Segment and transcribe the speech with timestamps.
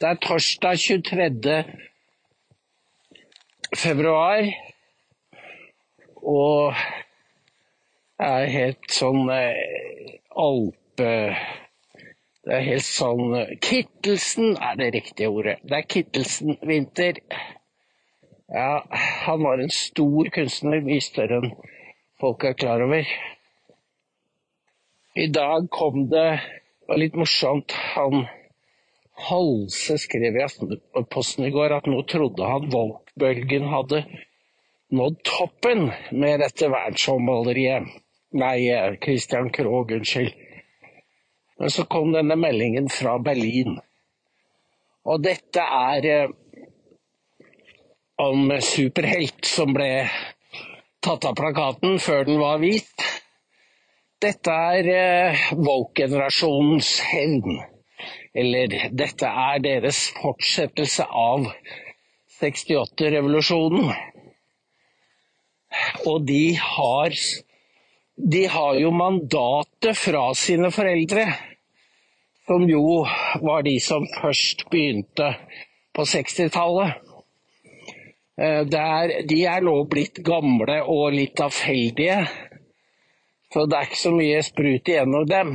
[0.00, 1.64] Det er torsdag 23.
[3.76, 4.42] februar,
[6.20, 6.74] og
[8.18, 11.14] det er helt sånn eh, alpe...
[12.44, 15.56] Det er helt sånn eh, Kittelsen er det riktige ordet.
[15.64, 17.24] Det er Kittelsen-vinter.
[18.52, 18.84] Ja,
[19.24, 21.56] han var en stor kunstner, mye større enn
[22.20, 23.08] folk er klar over.
[25.16, 27.72] I dag kom det det var litt morsomt.
[27.96, 28.26] Han
[29.16, 34.02] Halse skrev i Aftenposten i går at nå trodde han Volk-bølgen hadde
[34.92, 37.88] nådd toppen med dette verdensholmaleriet.
[38.36, 38.68] Nei,
[39.02, 40.34] Christian Krogh, unnskyld.
[41.58, 43.78] Men så kom denne meldingen fra Berlin.
[45.06, 46.34] Og dette er eh,
[48.20, 49.90] om superhelt som ble
[51.04, 53.06] tatt av plakaten før den var hvit.
[54.20, 57.62] Dette er eh, woke-generasjonens hevn.
[58.36, 61.46] Eller dette er deres fortsettelse av
[62.40, 63.92] 68-revolusjonen.
[66.06, 67.16] Og de har,
[68.16, 71.26] de har jo mandatet fra sine foreldre,
[72.46, 73.02] som jo
[73.42, 75.32] var de som først begynte
[75.96, 77.00] på 60-tallet.
[78.36, 82.20] Eh, de er nå blitt gamle og litt avfeldige
[83.56, 85.54] så det er ikke så mye sprut igjennom dem.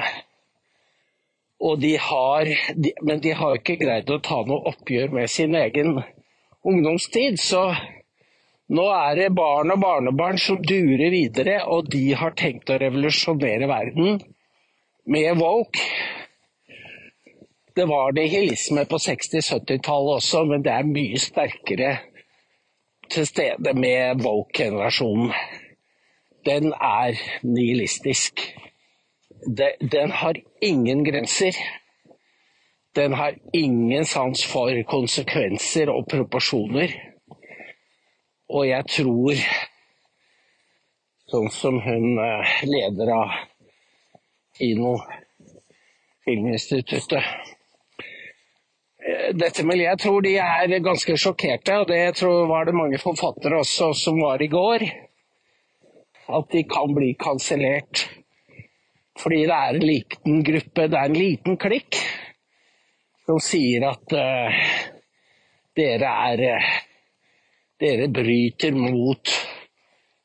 [1.62, 5.56] Og de har, de, men de har ikke greid å ta noe oppgjør med sin
[5.58, 6.00] egen
[6.66, 7.38] ungdomstid.
[7.42, 7.68] Så
[8.72, 13.70] nå er det barn og barnebarn som durer videre, og de har tenkt å revolusjonere
[13.70, 14.22] verden
[15.06, 15.86] med woke.
[17.78, 21.92] Det var nihilisme på 60-70-tallet også, men det er mye sterkere
[23.12, 25.32] til stede med woke-generasjonen
[26.46, 28.42] den er nihilistisk.
[29.80, 31.56] Den har ingen grenser.
[32.96, 36.94] Den har ingen sans for konsekvenser og proporsjoner.
[38.52, 39.44] Og jeg tror,
[41.32, 43.38] sånn som hun eh, leder av
[44.60, 44.98] Kino
[46.28, 47.16] Filminstituttet
[49.00, 53.00] eh, dette miljøet, Jeg tror de er ganske sjokkerte, og det tror, var det mange
[53.00, 54.86] forfattere også som var i går
[56.32, 58.06] at de kan bli kansellert.
[59.20, 62.00] Fordi det er en liten gruppe, det er en liten klikk,
[63.28, 64.64] som sier at uh,
[65.78, 66.72] dere er uh,
[67.82, 69.30] Dere bryter mot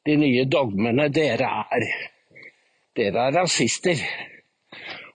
[0.05, 1.07] de nye dogmene.
[1.09, 1.87] Dere er
[2.97, 4.03] Dere er rasister.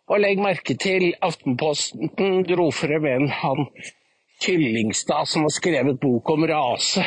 [0.09, 3.67] Og legg merke til Aftenposten dro frem en han
[4.41, 7.05] Kyllingstad som har skrevet bok om rase.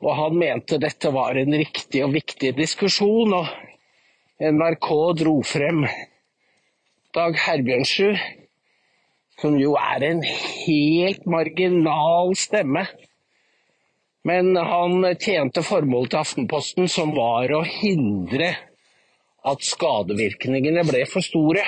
[0.00, 3.52] Og han mente dette var en riktig og viktig diskusjon, og
[4.38, 4.88] NRK
[5.18, 5.80] dro frem
[7.10, 8.20] Dag Herbjørnsrud,
[9.42, 12.84] som jo er en helt marginal stemme.
[14.22, 18.52] Men han tjente formålet til Aftenposten, som var å hindre
[19.42, 21.66] at skadevirkningene ble for store.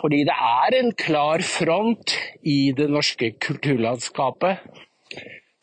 [0.00, 4.64] Fordi det er en klar front i det norske kulturlandskapet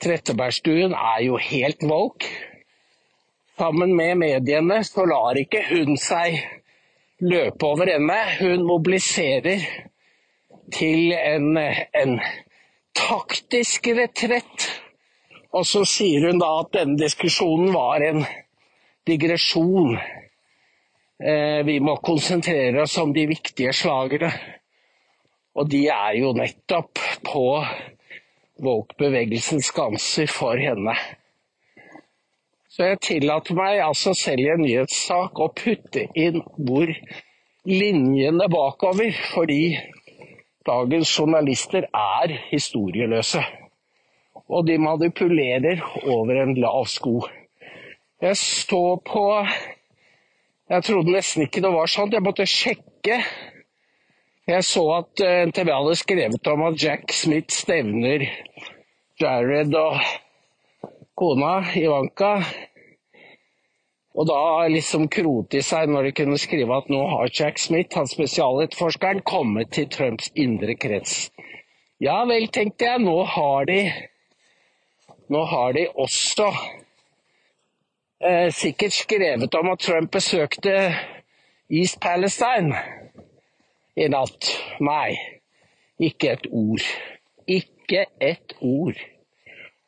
[0.03, 2.53] Trettebergstuen er jo helt woke.
[3.58, 6.40] Sammen med mediene så lar ikke hun seg
[7.22, 8.18] løpe over ende.
[8.40, 9.62] Hun mobiliserer
[10.74, 11.58] til en,
[11.94, 12.16] en
[12.97, 14.69] taktisk retrett.
[15.53, 18.24] Og så sier hun da at denne diskusjonen var en
[19.06, 20.00] digresjon.
[21.22, 24.34] Eh, vi må konsentrere oss om de viktige slagene.
[25.53, 27.50] Og de er jo nettopp på
[28.66, 30.97] woke-bevegelsens skanser for henne.
[32.74, 36.90] Så jeg tillater meg altså selv i en nyhetssak å putte inn hvor
[37.70, 39.76] linjene bakover, fordi
[40.66, 43.44] dagens journalister er historieløse.
[44.50, 47.20] Og de manipulerer over en lav sko.
[48.24, 49.24] Jeg står på
[50.74, 52.14] Jeg trodde nesten ikke det var sånn.
[52.16, 53.22] Jeg måtte sjekke
[54.50, 58.26] jeg så at eh, NTV hadde skrevet om at Jack Smith stevner
[59.22, 60.02] Jared og
[61.15, 62.36] kona Ivanka.
[64.13, 67.95] Og da liksom krote i seg når de kunne skrive at nå har Jack Smith,
[67.98, 71.31] han spesialetterforskeren, kommet til Trumps indre krets.
[72.04, 73.80] Ja vel, tenkte jeg, nå har de
[75.31, 76.50] Nå har de også
[78.19, 80.74] eh, sikkert skrevet om at Trump besøkte
[81.71, 82.75] East Palestine
[83.95, 84.51] i natt.
[84.83, 85.16] Nei,
[85.98, 86.86] ikke et ord.
[87.48, 89.00] Ikke et ord.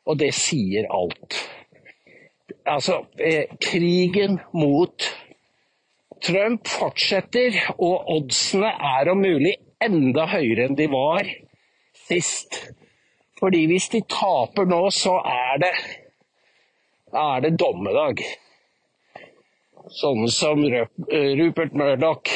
[0.06, 1.38] Og det sier alt.
[2.66, 5.06] Altså, eh, krigen mot
[6.22, 11.28] Trump fortsetter, og oddsene er om mulig enda høyere enn de var
[12.06, 12.62] sist
[13.36, 15.72] Fordi hvis de taper nå, så er det,
[17.12, 18.22] er det dommedag.
[19.92, 22.32] Sånne som Rupert Murdoch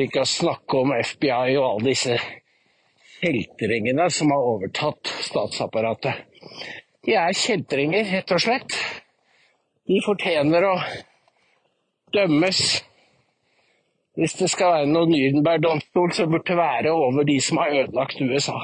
[0.00, 2.16] liker å snakke om FBI og alle disse
[3.18, 6.31] kjeltringene som har overtatt statsapparatet.
[7.06, 8.76] De er kjeltringer, rett og slett.
[9.88, 10.76] De fortjener å
[12.14, 12.60] dømmes.
[14.18, 18.20] Hvis det skal være noen Nürnberg-domstol, så burde det være over de som har ødelagt
[18.20, 18.58] USA.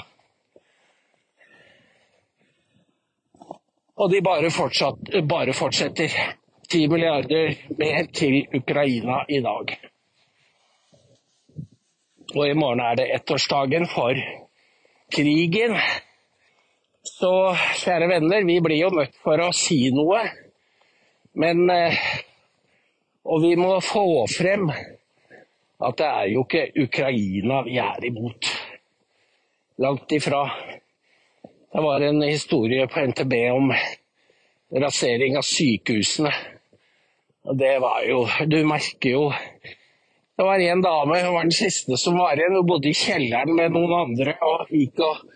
[3.99, 6.13] Og de bare, fortsatt, bare fortsetter.
[6.69, 9.73] 10 milliarder mer til Ukraina i dag.
[12.37, 14.21] Og i morgen er det ettårsdagen for
[15.17, 15.79] krigen.
[17.19, 17.31] Så
[17.81, 20.21] kjære venner, vi blir jo nødt for å si noe.
[21.35, 21.97] Men eh,
[23.27, 28.47] Og vi må få frem at det er jo ikke Ukraina vi er imot.
[29.83, 30.45] Langt ifra.
[31.43, 33.73] Det var en historie på NTB om
[34.85, 36.33] rasering av sykehusene.
[37.51, 39.25] Og det var jo Du merker jo
[40.39, 42.55] Det var en dame, hun var den siste som var igjen.
[42.61, 45.27] Hun bodde i kjelleren med noen andre og gikk og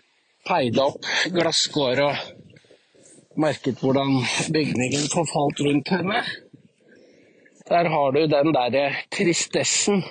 [0.47, 4.19] peide opp glasskår og merket hvordan
[4.53, 6.23] bygningen forfalt rundt henne.
[7.69, 10.03] Der har du den derre tristessen.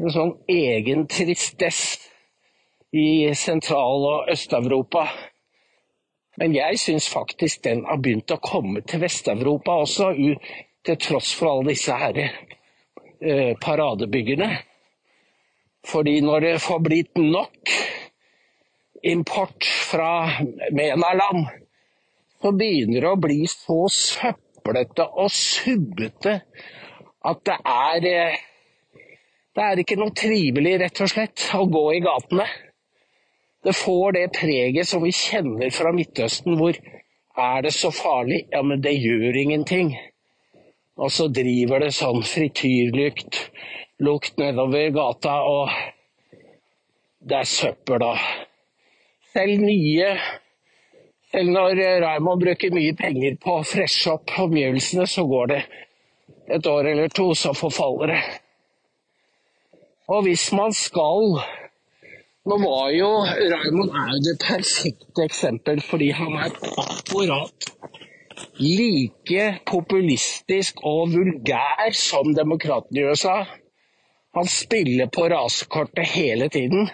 [0.00, 2.00] En sånn egen tristess
[2.94, 5.06] i Sentral- og Øst-Europa.
[6.36, 10.10] Men jeg syns faktisk den har begynt å komme til Vest-Europa også,
[10.84, 14.50] til tross for alle disse her eh, paradebyggerne.
[15.84, 17.74] Fordi når det får blitt nok
[19.04, 20.10] import fra
[20.72, 21.46] MENA-land,
[22.42, 26.38] så begynner det å bli så søplete og subbete
[27.24, 28.42] at det er eh,
[29.54, 32.46] Det er ikke noe trivelig, rett og slett, å gå i gatene.
[33.62, 38.40] Det får det preget som vi kjenner fra Midtøsten, hvor er det så farlig?
[38.50, 39.92] Ja, men det gjør ingenting.
[40.98, 43.38] Og så driver det sånn frityrlykt
[44.02, 45.70] lukt nedover gata, og
[47.22, 48.12] det er søppel, da.
[49.34, 50.10] Selv nye
[51.34, 55.60] Selv når Raymond bruker mye penger på å freshe opp omgivelsene, så går det
[56.54, 58.20] et år eller to, så forfaller det.
[60.14, 61.40] Og hvis man skal
[62.44, 66.52] Nå var jo Raymond er jo det perfekte eksempel, fordi han er
[66.82, 67.70] akkurat
[68.60, 73.38] like populistisk og vulgær som demokratene i USA.
[74.36, 76.90] Han spiller på rasekortet hele tiden.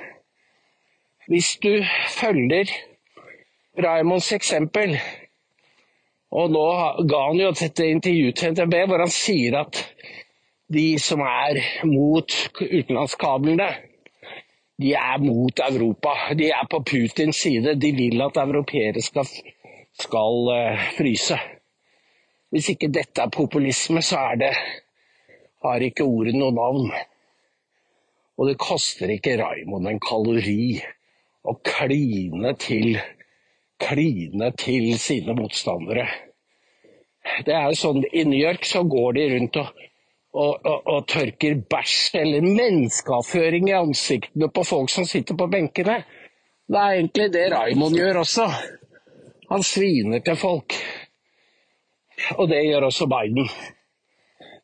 [1.31, 1.77] Hvis du
[2.11, 2.73] følger
[3.79, 4.97] Raimonds eksempel,
[6.31, 6.65] og nå
[7.11, 9.79] ga han jo dette intervjuet til NTB hvor han sier at
[10.75, 13.71] de som er mot utenlandskablene,
[14.81, 16.17] de er mot Europa.
[16.39, 17.75] De er på Putins side.
[17.79, 19.27] De vil at europeere skal
[20.01, 21.39] skal eh, fryse.
[22.51, 24.55] Hvis ikke dette er populisme, så er det
[25.63, 26.89] har ikke ordet noe navn.
[28.41, 30.81] Og det koster ikke Raimond en kalori
[31.45, 32.99] å kline til,
[33.81, 36.09] kline til sine motstandere.
[37.47, 39.71] Det er jo sånn, I New York så går de rundt og,
[40.33, 46.01] og, og, og tørker bæsj eller menneskeavføring i ansiktene på folk som sitter på benkene.
[46.71, 48.47] Det er egentlig det Raimond gjør også.
[49.51, 50.77] Han sviner til folk.
[52.39, 53.49] Og det gjør også Biden.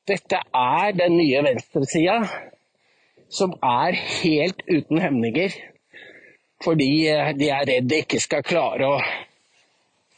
[0.07, 2.21] Dette er den nye venstresida
[3.33, 5.57] som er helt uten hemninger.
[6.65, 9.01] Fordi eh, de er redd de ikke skal klare å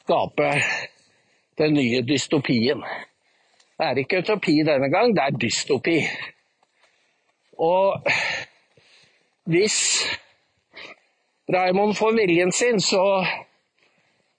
[0.04, 0.52] skape
[1.59, 2.83] den nye dystopien.
[3.78, 5.99] Det er ikke utopi denne gang, det er dystopi.
[7.59, 8.07] Og
[9.50, 9.78] hvis
[11.50, 13.25] Raymond får viljen sin, så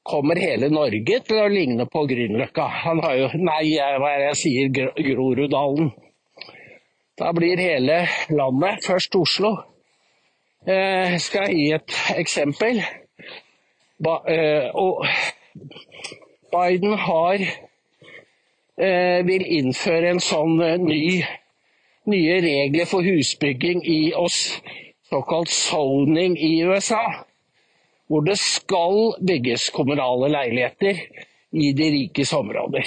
[0.09, 2.67] kommer hele Norge til å ligne på Grünerløkka.
[2.85, 4.93] Han har jo Nei, hva er det jeg sier?
[4.97, 5.91] Groruddalen.
[7.19, 9.55] Da blir hele landet, først Oslo.
[10.69, 12.83] Jeg eh, skal gi et eksempel.
[14.03, 15.05] Ba, eh, og
[16.53, 17.41] Biden har
[18.77, 21.23] eh, vil innføre en sånn eh, ny,
[22.13, 24.59] nye regler for husbygging i oss,
[25.09, 27.01] såkalt zoning i USA
[28.09, 31.01] hvor det skal bygges kommunale leiligheter
[31.51, 32.85] i de rikes områder.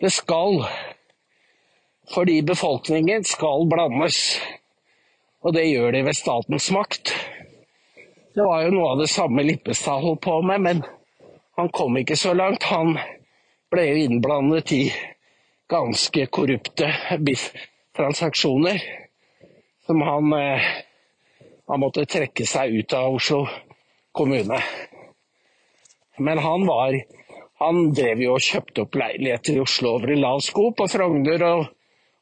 [0.00, 0.64] Det skal.
[2.14, 4.40] Fordi befolkningen skal blandes.
[5.42, 7.12] Og det gjør de ved statens makt.
[8.34, 10.82] Det var jo noe av det samme Lippestad holdt på med, men
[11.58, 12.62] han kom ikke så langt.
[12.70, 12.94] Han
[13.72, 14.84] ble jo innblandet i
[15.72, 16.92] ganske korrupte
[17.96, 18.80] transaksjoner
[19.86, 20.70] som han, eh,
[21.68, 23.42] han måtte trekke seg ut av Oslo
[24.12, 24.62] kommune.
[26.18, 27.00] Men han var
[27.62, 31.68] Han drev jo og kjøpte opp leiligheter i Oslo over i lav på Frogner og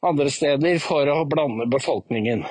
[0.05, 2.45] andre steder, for å blande befolkningen.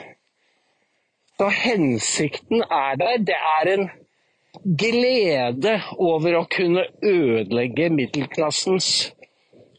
[1.39, 3.17] Så hensikten er der.
[3.17, 3.89] Det er en
[4.77, 9.13] glede over å kunne ødelegge middelklassens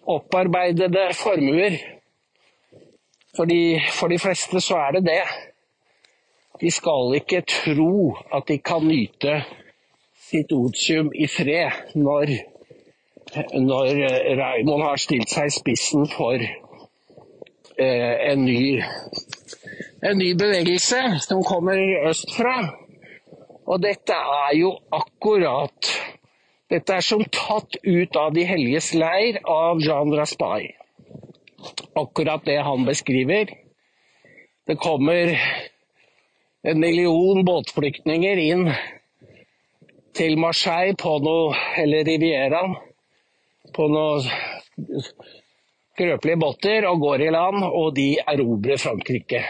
[0.09, 1.77] opparbeidede formuer.
[3.37, 5.23] Fordi for de fleste så er det det.
[6.61, 9.43] De skal ikke tro at de kan nyte
[10.31, 12.33] sitt otium i fred når,
[13.69, 13.93] når
[14.41, 18.81] Raymond har stilt seg i spissen for eh, en, ny,
[20.01, 22.55] en ny bevegelse som kommer østfra.
[23.69, 25.97] Og dette er jo akkurat
[26.71, 30.69] Dette er som tatt ut av De helliges leir av Jean Raspail.
[31.99, 33.51] Akkurat det han beskriver.
[34.71, 35.35] Det kommer
[36.63, 38.71] en million båtflyktninger inn
[40.15, 42.77] til Marseille på noe, eller Rivieraen
[43.75, 49.43] på noen skrøpelige båter og går i land, og de erobrer Frankrike.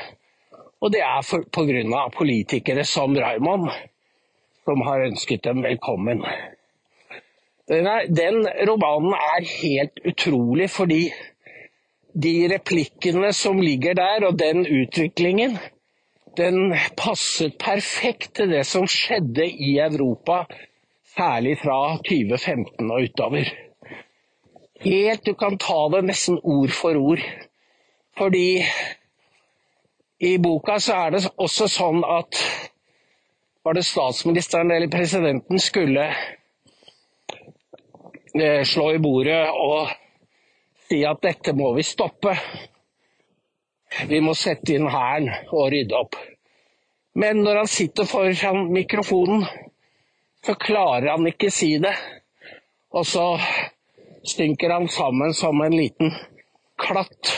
[0.80, 1.20] Og det er
[1.52, 2.08] pga.
[2.16, 3.68] politikere som Raymond,
[4.64, 6.24] som har ønsket dem velkommen.
[7.68, 11.02] Den, den romanen er helt utrolig fordi
[12.14, 15.58] de replikkene som ligger der, og den utviklingen,
[16.36, 20.44] den passet perfekt til det som skjedde i Europa,
[21.14, 23.52] særlig fra 2015 og utover.
[24.80, 27.22] Helt, Du kan ta det nesten ord for ord.
[28.16, 28.62] Fordi
[30.20, 32.36] i boka så er det også sånn at
[33.64, 36.04] var det statsministeren eller presidenten skulle
[38.34, 39.88] eh, slå i bordet og
[40.88, 42.34] si at dette må vi stoppe.
[44.10, 46.18] Vi må sette inn hæren og rydde opp.
[47.16, 49.46] Men når han sitter foran mikrofonen,
[50.46, 51.94] så klarer han ikke si det.
[52.92, 53.26] Og så
[54.26, 56.12] stynker han sammen som en liten
[56.80, 57.32] klatt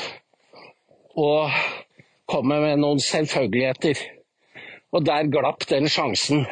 [1.14, 1.50] og
[2.32, 4.00] kommer med noen selvfølgeligheter.
[4.92, 6.46] Og der glapp den sjansen.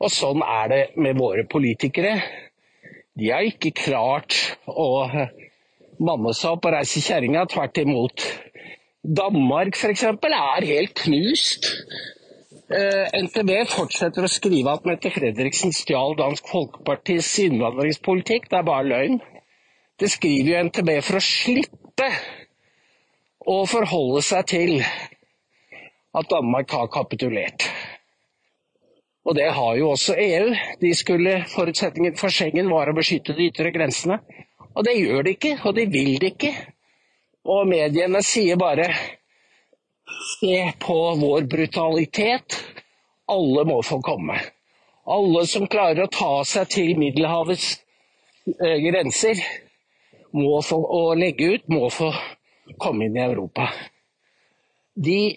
[0.00, 2.14] Og sånn er det med våre politikere.
[3.16, 4.88] De har ikke klart å
[6.00, 8.24] manne seg opp og reise kjerringa, tvert imot.
[9.00, 10.06] Danmark f.eks.
[10.06, 11.68] er helt knust.
[12.70, 18.48] Eh, NTB fortsetter å skrive at Mette Fredriksen stjal Dansk Folkepartis innvandringspolitikk.
[18.50, 19.18] Det er bare løgn.
[20.00, 22.08] Det skriver jo NTB for å slippe
[23.50, 24.76] å forholde seg til
[26.14, 27.66] at Danmark har kapitulert.
[29.26, 30.52] Og det har jo også EU.
[30.80, 34.20] De skulle, Forutsetningen for Schengen var å beskytte de ytre grensene.
[34.74, 36.52] Og det gjør de ikke, og de vil det ikke.
[37.50, 38.88] Og mediene sier bare
[40.36, 42.58] se på vår brutalitet.
[43.30, 44.38] Alle må få komme.
[45.10, 47.72] Alle som klarer å ta seg til Middelhavets
[48.46, 49.38] eh, grenser
[50.36, 52.12] må få, og legge ut, må få
[53.06, 53.68] inn i Europa.
[54.94, 55.36] De,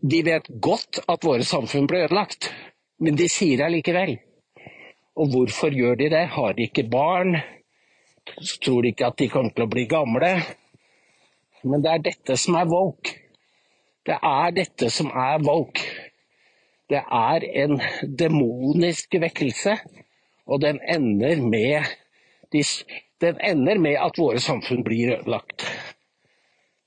[0.00, 2.50] de vet godt at våre samfunn ble ødelagt,
[3.00, 4.16] men de sier det likevel.
[5.20, 6.26] Og hvorfor gjør de det?
[6.34, 7.36] Har de ikke barn?
[8.62, 10.30] Tror de ikke at de kommer til å bli gamle?
[11.62, 13.16] Men det er dette som er woke.
[14.06, 15.84] Det er dette som er woke.
[16.90, 17.76] Det er en
[18.18, 19.76] demonisk vekkelse,
[20.50, 21.86] og den ender med,
[23.22, 25.62] den ender med at våre samfunn blir ødelagt.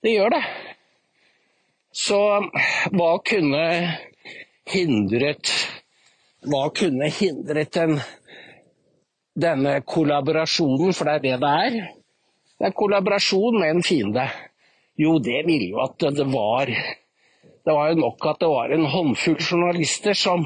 [0.03, 0.43] Det gjør det.
[1.95, 2.19] Så
[2.91, 3.67] hva kunne
[4.67, 5.51] hindret
[6.43, 7.93] Hva kunne hindret den,
[9.39, 11.77] denne kollaborasjonen, for det er det det er?
[12.59, 14.25] Det er kollaborasjon med en fiende.
[14.99, 18.85] Jo, det ville jo at det var Det var jo nok at det var en
[18.91, 20.43] håndfull journalister som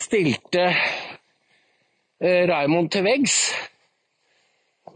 [0.00, 3.36] stilte eh, Raymond til veggs.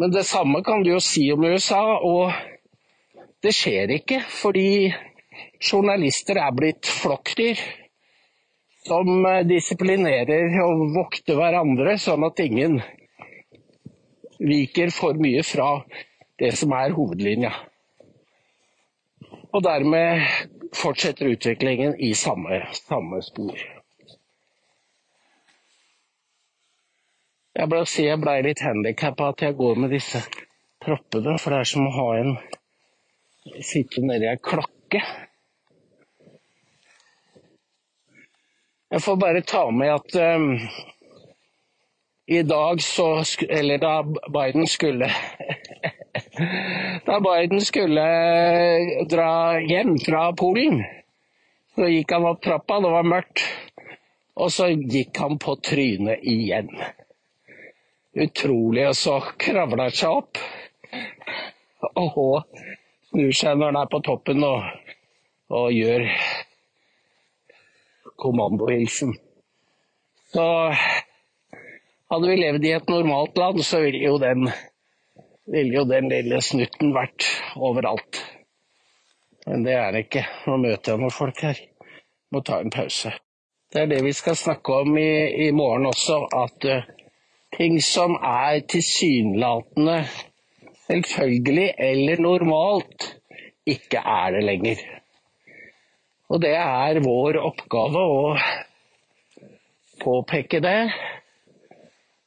[0.01, 2.33] Men det samme kan du jo si om USA, og
[3.47, 4.91] det skjer ikke fordi
[5.63, 7.61] journalister er blitt flokkdyr
[8.87, 12.81] som eh, disiplinerer og vokter hverandre, sånn at ingen
[14.43, 15.69] viker for mye fra
[16.41, 17.53] det som er hovedlinja.
[19.55, 20.27] Og dermed
[20.77, 23.57] fortsetter utviklingen i samme, samme spor.
[27.57, 30.21] Jeg ble, jeg ble litt handikappa at jeg går med disse
[30.85, 32.35] proppene, for det er som å ha en
[33.65, 35.03] sitte nedi ei klokke.
[38.91, 40.53] Jeg får bare ta med at um,
[42.27, 45.11] i dag så Eller da Biden skulle
[47.07, 48.07] Da Biden skulle
[49.11, 50.85] dra hjem fra Polen,
[51.75, 53.43] så gikk han opp trappa, det var mørkt.
[54.37, 56.69] Og så gikk han på trynet igjen.
[58.17, 58.85] Utrolig.
[58.89, 60.41] Og så kravla han seg opp.
[62.05, 62.45] Og
[63.17, 64.65] snur seg når han er på toppen og,
[65.57, 66.03] og gjør
[68.21, 69.15] kommandohilsen.
[70.35, 70.45] Så
[72.13, 74.51] hadde vi levd i et normalt land, så ville jo den,
[75.49, 77.25] ville jo den lille snutten vært
[77.57, 78.21] overalt.
[79.47, 80.27] Men det er det ikke.
[80.51, 81.65] Nå møter jeg noen folk her.
[82.35, 83.15] Må ta en pause.
[83.73, 86.89] Det er det vi skal snakke om i, i morgen også, at uh,
[87.57, 90.03] ting som er tilsynelatende
[90.87, 93.11] selvfølgelig eller normalt,
[93.67, 94.83] ikke er det lenger.
[96.29, 98.23] Og det er vår oppgave å
[100.03, 100.81] påpeke det.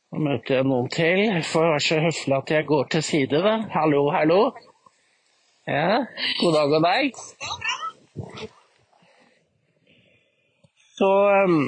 [0.09, 1.25] Nå møter jeg noen til.
[1.45, 3.57] Får være så høflig at jeg går til side, da.
[3.75, 4.39] Hallo, hallo.
[5.69, 5.99] Ja,
[6.39, 7.19] god dag og deg.
[10.97, 11.11] Så
[11.45, 11.59] um,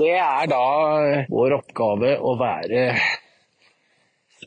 [0.00, 0.66] Det er da
[1.32, 2.84] vår oppgave å være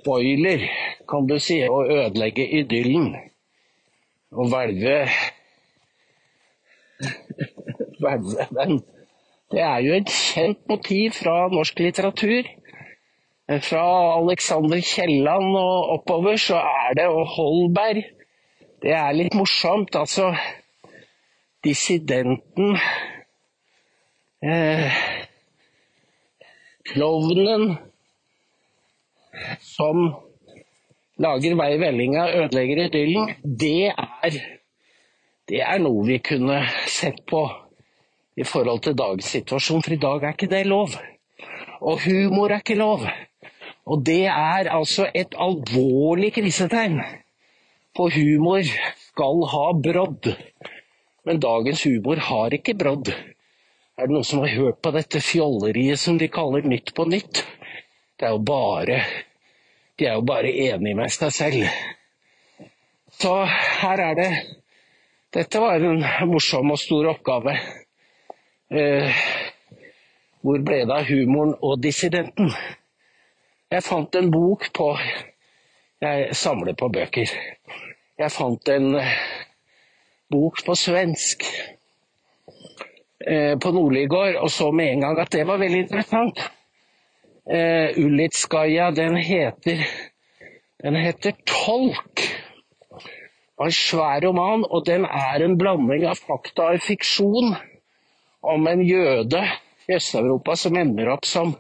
[0.04, 0.68] spoiler,
[1.10, 3.14] kan du si, å ødelegge idyllen.
[4.34, 4.98] Og hvelve
[8.00, 8.82] Hvelve den.
[9.54, 12.48] Det er jo et kjent motiv fra norsk litteratur.
[13.64, 13.84] Fra
[14.18, 18.04] Alexander Kielland og oppover så er det, og Holberg
[18.84, 19.96] Det er litt morsomt.
[19.96, 20.34] Altså,
[21.64, 22.76] dissidenten
[24.44, 24.98] eh,
[26.92, 27.78] Klovnen
[29.62, 30.06] som
[31.22, 34.40] lager vei i vellinga, ødelegger idyllen, det er,
[35.50, 37.44] det er noe vi kunne sett på
[38.38, 40.96] i forhold til dagens situasjon, for i dag er ikke det lov.
[41.84, 43.06] Og humor er ikke lov.
[43.86, 47.02] Og det er altså et alvorlig krisetegn.
[47.94, 48.64] For humor
[49.10, 50.32] skal ha brodd.
[51.28, 53.12] Men dagens humor har ikke brodd.
[53.94, 57.44] Er det noen som har hørt på dette fjolleriet som de kaller Nytt på nytt?
[58.18, 59.00] Det er jo bare
[60.00, 61.66] De er jo bare enige med seg selv.
[63.14, 63.34] Så
[63.82, 64.32] her er det
[65.34, 67.56] Dette var en morsom og stor oppgave.
[68.70, 69.22] Eh,
[70.46, 72.52] hvor ble det av humoren og dissidenten?
[73.74, 74.92] Jeg fant en bok på
[76.04, 77.32] Jeg samler på bøker.
[78.20, 79.16] Jeg fant en eh,
[80.30, 81.48] bok på svensk
[83.26, 86.44] eh, på Nordligård og så med en gang at det var veldig interessant.
[87.44, 89.84] Uh, Ulitskaja, den heter
[90.84, 92.22] Den heter Tolk.
[93.64, 97.54] Det en svær roman, og den er en blanding av fakta og fiksjon
[98.44, 99.44] om en jøde
[99.88, 101.54] i Øst-Europa som ender opp som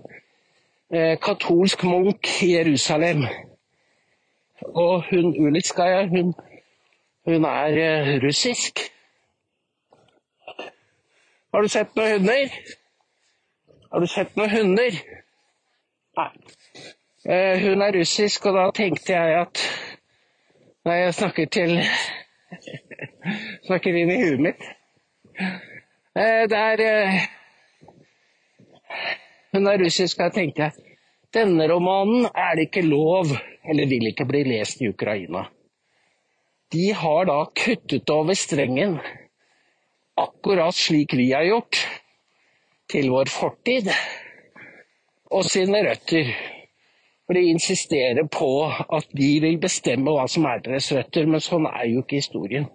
[0.91, 3.23] eh, katolsk munk i Jerusalem.
[4.73, 6.33] Og hun Ulitskaja, hun,
[7.25, 8.79] hun er eh, russisk.
[11.53, 12.57] Har du sett noen hunder?
[13.91, 15.03] Har du sett noen hunder?
[16.13, 19.63] Eh, hun er russisk, og da tenkte jeg at
[20.83, 21.77] Nei, jeg snakker til
[23.67, 24.65] Snakker inn i huet mitt.
[26.13, 27.21] Eh, det er eh,
[29.55, 30.89] Hun er russisk, og da tenkte jeg
[31.33, 33.31] denne romanen er det ikke lov,
[33.65, 35.47] eller vil ikke bli lest i Ukraina.
[36.69, 38.99] De har da kuttet over strengen,
[40.13, 41.79] akkurat slik vi har gjort,
[42.93, 43.89] til vår fortid
[45.33, 46.29] og sine røtter.
[47.25, 51.65] For de insisterer på at de vil bestemme hva som er deres røtter, men sånn
[51.71, 52.67] er jo ikke historien.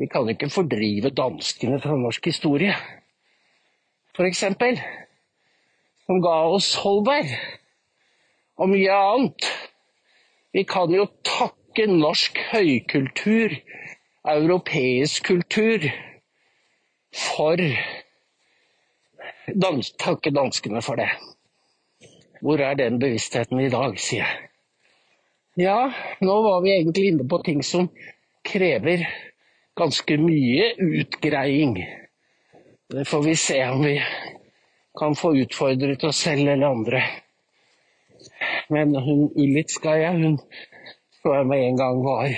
[0.00, 2.74] Vi kan ikke fordrive danskene fra norsk historie,
[4.26, 4.80] eksempel.
[6.04, 7.30] Som ga oss Holberg,
[8.60, 9.46] og mye annet.
[10.52, 13.54] Vi kan jo takke norsk høykultur,
[14.28, 15.86] europeisk kultur,
[17.16, 17.62] for
[19.54, 21.08] dans, Takke danskene for det.
[22.40, 24.46] Hvor er den bevisstheten i dag, sier jeg.
[25.60, 25.90] Ja,
[26.24, 27.88] nå var vi egentlig inne på ting som
[28.46, 29.02] krever
[29.76, 31.74] ganske mye utgreiing.
[32.90, 33.96] Det får vi se om vi
[34.98, 37.02] kan få utfordret oss selv eller andre.
[38.68, 40.38] Men hun Ulitskaja, hun
[41.20, 42.32] så jeg med en gang var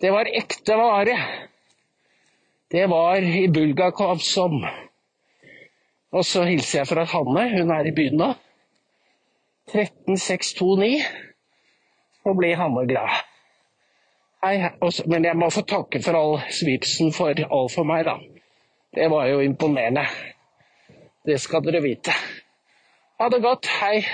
[0.00, 1.18] Det var ekte vare.
[2.70, 4.64] Det var i Bulgakov som
[6.12, 8.32] Og så hilser jeg fra Hanne, hun er i byen nå.
[9.72, 11.04] 13629,
[12.22, 13.10] så blir Hamar glad.
[14.44, 14.58] Hei,
[15.06, 18.18] men jeg må få takke for all svipsen for all for meg, da.
[18.94, 20.04] Det var jo imponerende.
[21.24, 22.12] Det skal dere vite.
[23.20, 23.70] Ha det godt.
[23.80, 24.04] Hei.